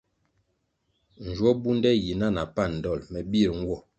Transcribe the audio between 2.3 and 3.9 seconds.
na pan dol me bir nwo.